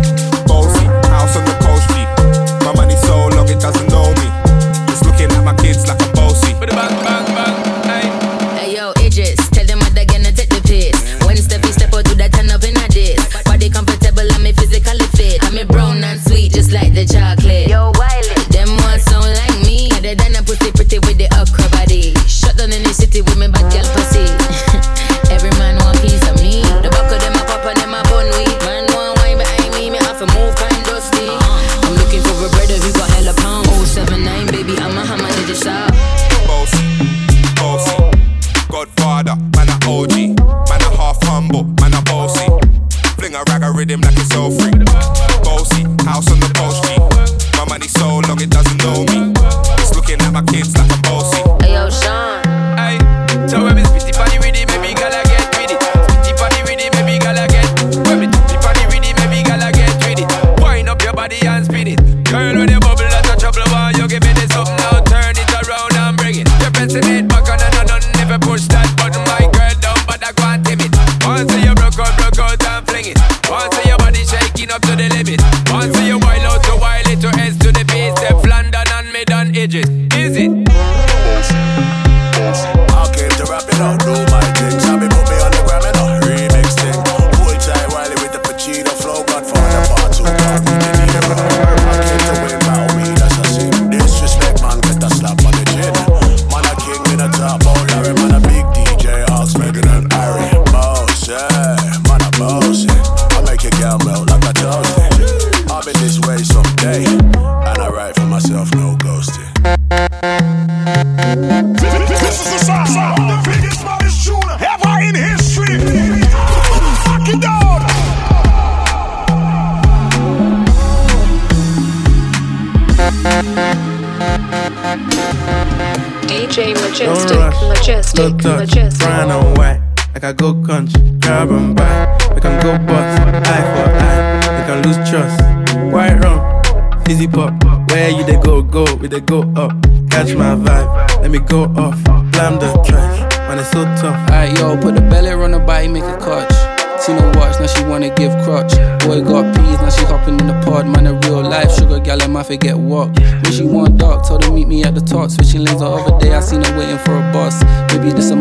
[152.44, 153.08] Might forget what.
[153.18, 155.30] When she want dark, told her meet me at the top.
[155.30, 157.62] Switching lanes the other day, I seen her waiting for a bus.
[157.92, 158.36] Maybe this a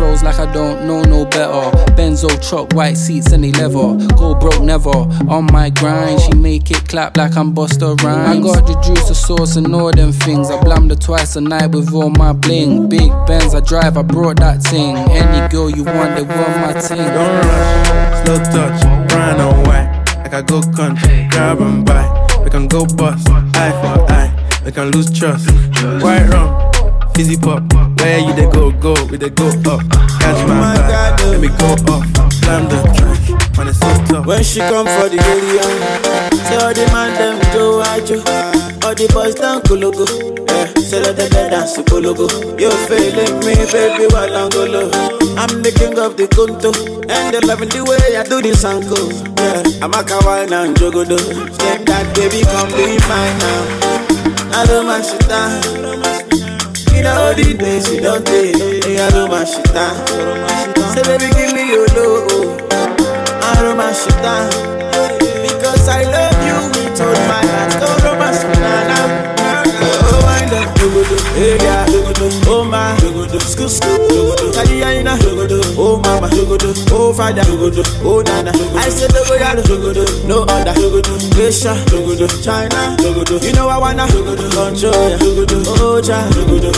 [0.00, 1.70] Like I don't know no better.
[1.94, 3.96] Benzo truck, white seats and they leather.
[4.16, 4.90] Go broke never.
[5.28, 8.38] On my grind, she make it clap like I'm Busta Rhymes.
[8.38, 10.50] I got the juice, the sauce, and all them things.
[10.50, 12.88] I blammed her twice a night with all my bling.
[12.88, 14.96] Big Benz, I drive, I brought that thing.
[14.96, 16.96] Any girl you want, they want my thing.
[16.96, 20.04] Don't rush, slow touch, brown and white.
[20.24, 22.06] Like I go country, grab and buy.
[22.42, 24.62] We can go bust, eye for eye.
[24.64, 25.50] We can lose trust.
[26.02, 26.69] White rum,
[27.20, 27.62] fizzy pop.
[28.00, 29.80] Where you they go, go, we they go up.
[30.24, 31.40] Catch my oh vibe, let oh.
[31.40, 32.32] me go off.
[32.40, 34.26] Slam the track, man, it's so tough.
[34.26, 35.64] When she come for the area,
[36.48, 38.16] say all the man them do ajo,
[38.86, 40.06] all the boys down kologo.
[40.48, 42.24] Yeah, say let them dance to kologo.
[42.58, 44.88] You feeling me, baby, while I'm golo.
[45.36, 46.72] I'm the king of the conto,
[47.04, 48.96] and they loving the way I do this anko.
[49.36, 51.20] Yeah, I'm a kawaii and jogodo.
[51.52, 54.56] Step that baby, come be mine now.
[54.56, 56.09] I don't mind shit down.
[57.00, 58.84] You all the days you don't take.
[58.84, 59.96] Hey, I don't mind shit down.
[60.92, 62.60] Say baby, give me your love.
[63.40, 63.96] I don't mind.
[65.40, 68.04] Because I love you with all my heart.
[68.04, 68.52] Romance me.
[68.52, 71.86] Oh, wind up, jogodo, hey yeah,
[72.52, 73.38] oh my, jogodo,
[75.56, 75.69] oh
[76.20, 76.28] mama,
[76.92, 77.42] oh father,
[78.04, 78.50] oh nana.
[78.76, 80.74] I say Dogodo, no other.
[81.40, 81.74] Asia,
[82.42, 82.96] China,
[83.42, 85.18] You know I wanna control ya.
[85.20, 86.70] Oh cha, oh Dogodo.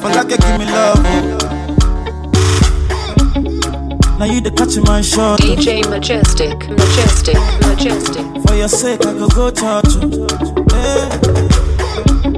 [0.00, 1.02] For like give me love.
[4.18, 5.40] Now you the catch my shot.
[5.40, 7.36] DJ Majestic, Majestic,
[7.66, 8.24] Majestic.
[8.46, 9.96] For your sake, I go go church.
[9.96, 10.26] oh.
[10.72, 11.08] Hey.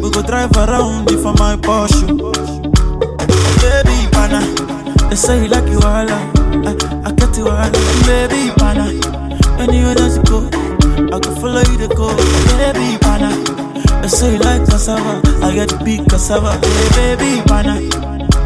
[0.00, 2.61] We go drive around for my Porsche.
[4.32, 5.08] Pana.
[5.10, 6.08] They say you like you all.
[6.08, 6.72] I,
[7.04, 7.70] I get you all.
[8.08, 8.88] Baby, pana.
[9.60, 10.48] Anywhere that you go,
[11.12, 12.08] I can follow you to go.
[12.56, 13.28] Baby, pana.
[14.00, 15.20] They say you like cassava.
[15.44, 16.56] I get the big cassava.
[16.96, 17.76] Hey, baby, pana.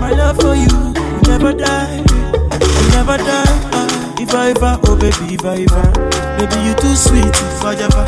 [0.01, 2.03] My love for you, will never die.
[2.03, 3.47] Will never die.
[3.70, 3.87] Ah,
[4.18, 5.87] If I ever, oh baby, if I ever.
[6.34, 8.07] Baby, you too sweet, if I ever.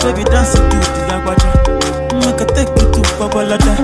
[0.00, 0.80] Baby dance to the
[1.12, 1.50] lagwaja.
[2.24, 3.74] Make mm, I take you to Babalada.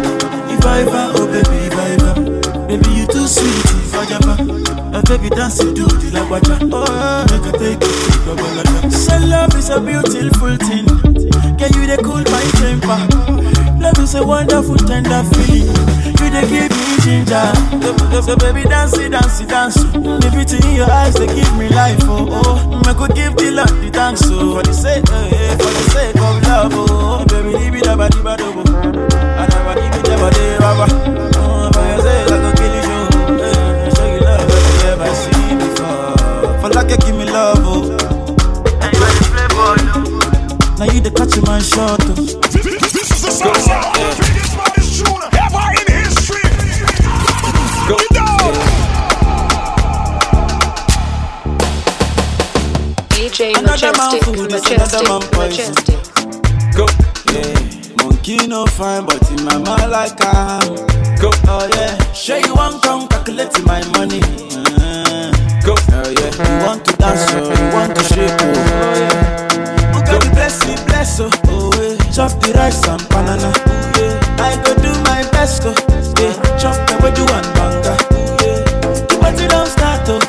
[0.50, 2.27] If I ever, oh baby, if I ever.
[2.68, 3.64] Baby, you too sweet,
[4.12, 4.44] ever.
[4.92, 6.68] My baby dance to the lagwaja.
[6.68, 8.92] Oh, make I take you to Babalada.
[8.92, 10.84] So love is a beautiful thing.
[11.56, 13.00] Can you they cool my temper?
[13.80, 15.72] Love is a wonderful, tender feeling.
[16.20, 17.48] You they give me ginger.
[18.20, 19.74] So, baby, dance it, dance it, dance.
[19.76, 21.98] The beauty in your eyes, they give me life.
[22.02, 22.82] Oh, oh.
[22.84, 24.20] I could give the Lord the thanks.
[24.28, 26.72] Oh, for the sake, eh, eh, for the sake of love.
[26.74, 28.58] Oh, baby, leave it up, leave it up.
[36.88, 37.00] Before.
[37.00, 37.58] For give me love.
[37.60, 37.96] Oh.
[40.78, 42.00] Now you the catch my shot.
[42.00, 42.14] Oh.
[42.52, 43.94] This is the sound sound.
[44.18, 46.46] Biggest baddest tune ever in history.
[47.88, 48.54] Go down.
[53.10, 55.74] DJ Another man Majestic, food is another man Majestic, poison.
[55.74, 56.00] Majestic.
[56.76, 56.86] Go.
[57.32, 58.04] Yeah.
[58.04, 60.60] Monkey no fine, but in my mind like I
[61.20, 61.30] Go.
[61.48, 62.12] Oh yeah.
[62.12, 64.20] Sure you want come calculate my money.
[64.22, 65.07] Uh,
[66.06, 66.30] Yeah.
[66.38, 69.92] You want to dance, oh, you want to shake, oh, oh yeah.
[69.92, 71.96] Who got the bless me, bless oh, oh yeah.
[72.12, 74.44] Chop the rice and banana, oh yeah.
[74.46, 75.74] I go do my best, oh
[76.20, 76.34] yeah.
[76.58, 78.62] Chop the do one banga, oh yeah.
[79.08, 80.20] The party don't start, oh.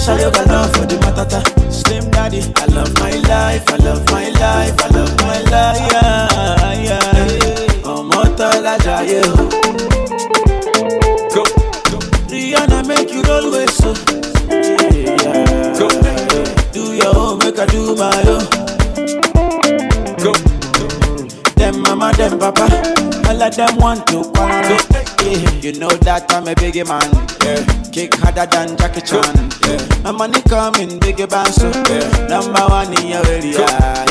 [0.00, 1.40] Show your love for the matata.
[1.72, 6.72] Slim daddy, I love my life, I love my life, I love my life, yeah,
[6.88, 7.84] yeah.
[7.84, 9.48] Ọmọ tọ́lá jayé o.
[11.34, 11.42] Go.
[12.30, 13.92] Rihanna make you roll with so.
[17.60, 18.44] Your own, make I do my own.
[20.16, 20.32] Go.
[21.56, 22.66] Them mama, them papa,
[23.28, 24.78] all of them want to quarrel.
[25.22, 25.50] Yeah.
[25.60, 27.10] You know that I'm a biggie man.
[27.44, 27.90] Yeah.
[27.90, 29.50] Kick harder than Jackie Chan.
[29.62, 30.02] Yeah.
[30.02, 31.70] My money coming, biggie band so.
[31.88, 32.26] Yeah.
[32.28, 33.60] Number one in your area.
[33.60, 34.06] Yeah.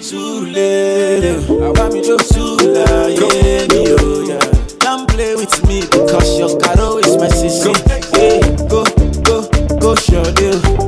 [0.00, 4.40] Sule, I want me to Sula, yeah, me, oh, yeah.
[4.78, 7.74] Don't play with me because your caro is my sissy.
[8.14, 8.84] Hey, go,
[9.22, 9.48] go,
[9.78, 10.87] go, show deal.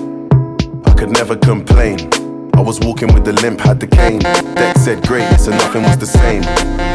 [1.01, 1.97] Could never complain.
[2.53, 4.19] I was walking with the limp, had the cane.
[4.19, 6.43] Deck said great, so nothing was the same.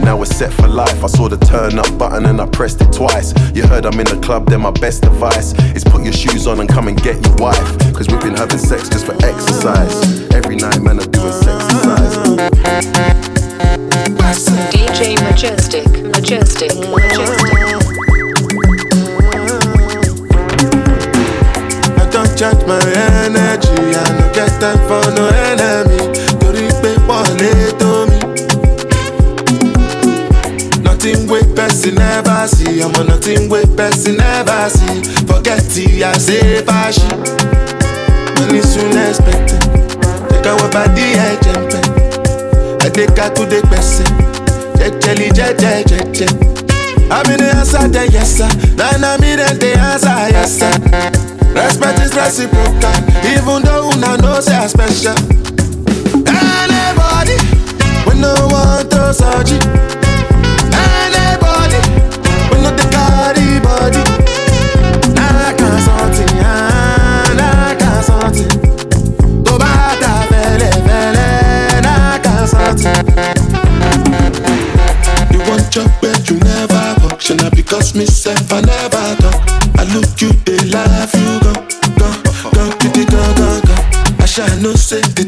[0.04, 1.02] Now we're set for life.
[1.02, 3.34] I saw the turn up button and I pressed it twice.
[3.52, 6.60] You heard I'm in the club, then my best advice is put your shoes on
[6.60, 7.78] and come and get your wife.
[7.94, 10.30] Cause we've been having sex just for exercise.
[10.30, 12.16] Every night, man, I'm doing exercise.
[14.70, 17.75] DJ Majestic, Majestic, Majestic.
[22.36, 22.78] I don't charge my
[23.24, 26.12] energy, I no get time for no enemy.
[26.40, 28.18] Torí pé pọ̀lẹ́ tó mi.
[30.84, 35.00] Nothing wey person never see, ọmọ nothing wey person never see.
[35.26, 37.08] Forget it, I say fashi.
[38.52, 39.60] me soon expected.
[40.28, 40.46] Take
[41.18, 41.72] I jump
[42.84, 44.06] I take her to the person.
[45.00, 46.26] Jelly, jelly, jelly,
[47.10, 48.48] I'm in the answer, the yes sir.
[48.76, 51.15] Then I'm in the answer, yes.
[51.56, 52.92] Respect is reciprocal,
[53.24, 55.16] even though una know say I special.
[56.28, 57.36] Anybody,
[58.06, 59.52] we no want to search.
[60.76, 61.80] Anybody,
[62.50, 64.02] we no the carry body.
[65.16, 65.80] I can't
[67.40, 68.52] I can't something.
[72.20, 73.32] I can't.
[75.32, 75.74] You want
[76.28, 79.56] you never because myself I never talk.
[79.78, 81.45] I look you, they laugh, you
[84.68, 85.25] I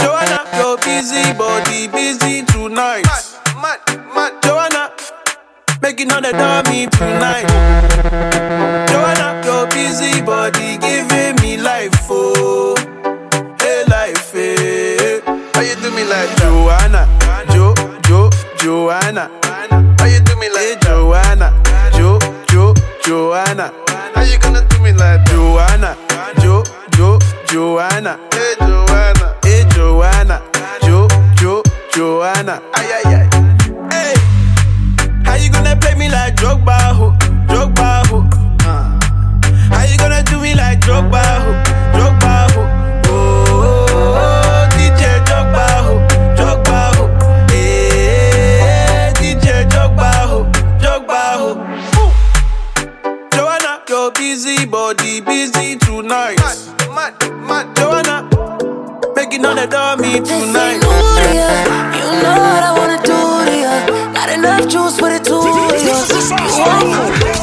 [0.00, 3.04] Joanna, your busy body busy tonight.
[3.60, 3.80] Mad,
[4.14, 4.90] mad, Joanna,
[5.82, 7.46] making all the dummy tonight.
[8.88, 12.76] Joanna, your busy body giving me life, oh,
[13.60, 15.20] hey life, hey.
[15.54, 17.08] How you do me like Joanna,
[17.52, 19.30] Jo, Jo, Joanna?
[19.98, 21.52] How you do me like Joanna,
[21.96, 23.87] Jo, Jo, Joanna?
[24.14, 25.96] How you gonna do me like Joanna,
[26.40, 26.62] Jo,
[26.96, 28.18] Jo, Joanna?
[28.32, 30.42] Hey Joanna, hey Joanna,
[30.82, 31.62] Jo, Jo,
[31.94, 32.62] Joanna?
[32.74, 33.28] Ay ay ay.
[33.90, 34.14] Hey,
[35.24, 38.18] how you gonna play me like Drogba, ho, Drogba, ho?
[38.64, 38.98] Uh.
[39.74, 41.57] How you gonna do me like Drogba, ho,
[54.70, 56.36] body busy tonight.
[56.38, 56.58] Mad,
[56.92, 57.12] mad,
[57.48, 57.76] mad.
[57.76, 58.28] Joanna,
[59.16, 60.80] making all the dummy tonight.
[61.96, 63.16] You know what I wanna do
[63.48, 64.12] to ya.
[64.12, 66.30] Got enough juice for the two of us.
[66.30, 66.84] You want,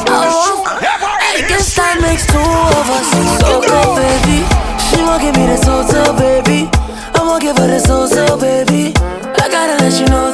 [0.06, 0.66] I want.
[0.70, 3.08] I guess that makes two of us.
[3.42, 4.46] So go, baby.
[4.86, 5.82] She won't give me the so
[6.14, 6.70] baby.
[7.14, 8.94] I won't give her the so baby.
[9.42, 10.25] I gotta let you know,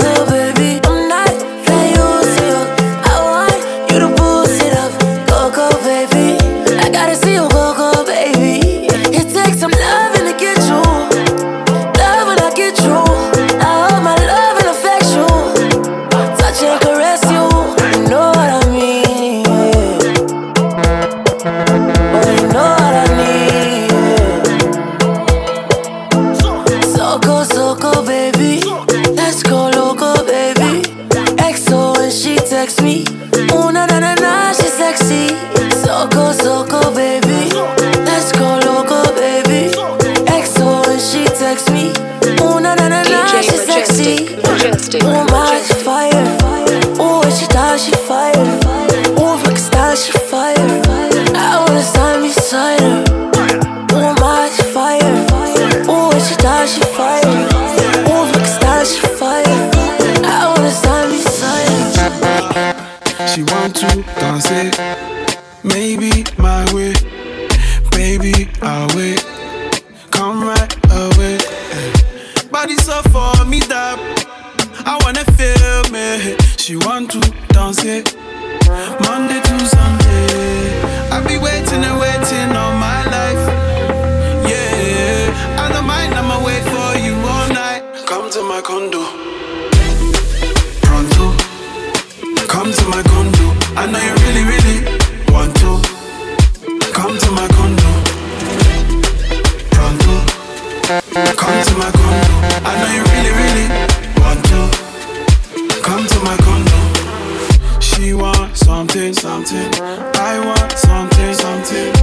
[108.03, 109.71] She want something, something.
[109.81, 111.95] I want something, something.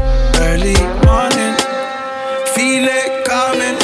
[0.47, 1.55] Early morning.
[2.55, 3.75] Feel it coming.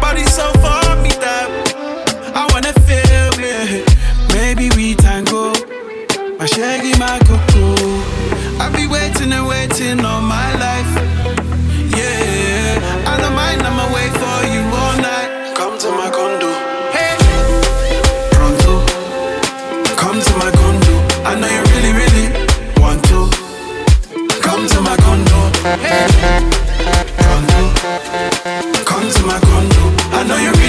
[0.00, 1.46] Body so for me that
[2.34, 3.84] I wanna feel me.
[4.34, 5.54] Maybe we tango.
[6.40, 8.02] My shaggy, my cuckoo.
[8.58, 10.55] I be waiting and waiting all my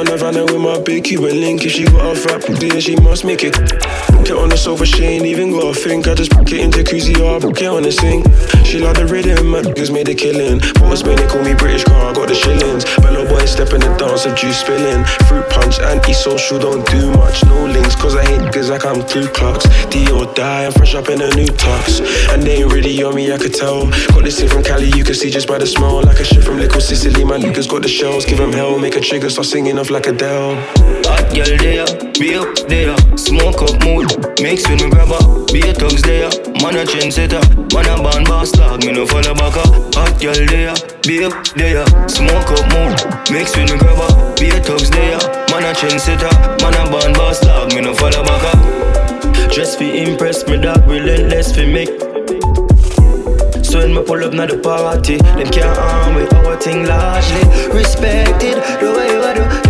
[0.00, 1.62] On Havana with my big Cuban link.
[1.66, 3.52] If she got a fat then she must make it.
[4.24, 6.08] Get on the sofa, she ain't even got a think.
[6.08, 8.24] I just get into cruisy or get on the sing.
[8.64, 10.60] She love the rhythm, my niggas made a killing.
[10.80, 12.88] Port Spain, they call me British car, I got the shillings.
[13.04, 15.04] Bello boy step in the dance of juice spilling.
[15.28, 17.44] Fruit punch, anti-social, don't do much.
[17.44, 19.68] No links, cause I hate niggas like I'm Ku Klux.
[19.92, 22.00] D or die, I'm fresh up in a new tux.
[22.32, 23.84] And they ain't really on me, I could tell.
[24.16, 26.00] Got this thing from Cali, you can see just by the smell.
[26.00, 28.24] Like a shit from Little Sicily, my niggas got the shells.
[28.24, 30.54] Give them hell, make a trigger, start singing off like Adele.
[31.10, 34.06] Hot girl there, be up there, smoke up mood,
[34.40, 35.18] mix with me grabber,
[35.50, 36.30] be a thugs there,
[36.62, 37.42] man a trendsetter,
[37.74, 39.94] man a band boss dog, me no follow back up.
[39.94, 42.94] Hot girl there, be up there, smoke up mood,
[43.34, 45.18] mix with me grabber, be a thugs there,
[45.50, 46.30] man a trendsetter,
[46.62, 49.50] man a band boss dog, me no follow back up.
[49.50, 51.90] Just fi impress me dog, relentless fi make
[53.70, 57.38] so when me pull up na the party, them can't harm with our thing largely
[57.70, 58.58] respected.
[58.82, 59.69] The way you do,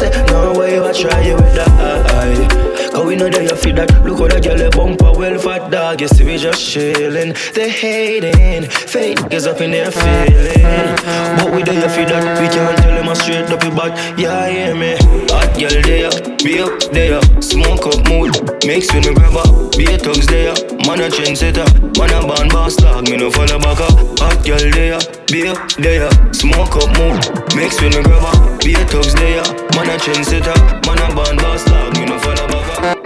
[0.00, 2.90] say, no way you a try you with that.
[2.92, 3.90] Cause we know that you feel that.
[4.04, 6.00] Look how that girl a bumper well fat dog.
[6.00, 7.36] You see we just chillin'.
[7.52, 10.96] They hating, fake niggas up in their feeling.
[11.36, 12.40] But we there you feel that.
[12.40, 13.92] We can't tell them a straight up your back.
[14.18, 14.96] Yeah, hear me.
[15.30, 16.10] Hot girl there,
[16.42, 18.34] be up there, smoke up mood,
[18.66, 19.46] mix with me grabber,
[19.76, 23.58] be a thugs there, man a trendsetter, man a band boss dog, me no follow
[23.58, 23.94] back up.
[24.18, 24.98] Hot girl there,
[25.30, 27.22] be up there, smoke up mood,
[27.54, 28.34] mix with me grabber,
[28.64, 29.42] be a thugs there,
[29.74, 30.56] man a trendsetter,
[30.86, 32.98] man a band boss dog, me no follow back.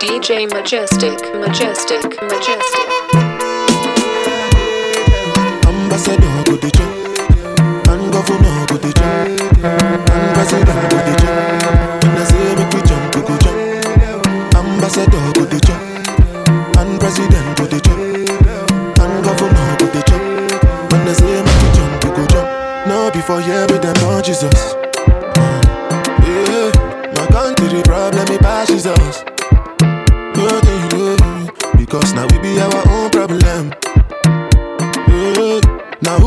[0.00, 2.88] DJ Majestic, Majestic, Majestic.
[5.66, 11.17] Ambassador go the job, and governor go the job, and president the job.
[24.28, 24.74] Jesus.
[26.20, 26.68] Yeah,
[27.16, 29.24] my country problem, it passes us.
[30.34, 31.48] Good thing you know,
[31.78, 33.72] because now we be our own problem.
[35.08, 35.60] Yeah,
[36.02, 36.18] now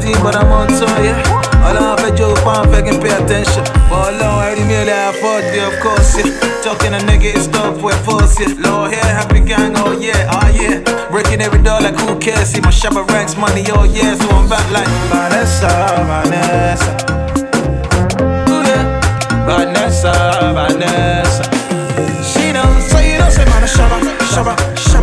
[0.00, 1.20] Pẹ̀lú but I'm on tour, yeah.
[1.68, 3.64] Ọlọ́run fẹ́ jó fún fẹ́ kí n pay attention.
[3.90, 6.30] But Ọlọ́run ẹ̀rí mi ò lè afford it, of course, yeah.
[6.64, 8.52] Talking a nigga is tough with force, yeah.
[8.64, 10.76] Low hair, happy gang, oh yeah, oh yeah.
[11.12, 12.48] Breaking every door like who cares?
[12.52, 14.14] See my shopper ranks money, oh yeah.
[14.20, 15.70] So I'm back like Vanessa,
[16.10, 16.92] Vanessa.
[18.52, 18.84] Ooh, yeah.
[19.48, 20.12] Vanessa,
[20.56, 21.44] Vanessa.
[22.30, 23.98] She knows, so you know, say man, shabba,
[24.32, 24.54] shabba,
[24.90, 24.99] shabba,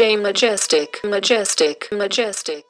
[0.00, 2.64] Majestic, Majestic, Majestic.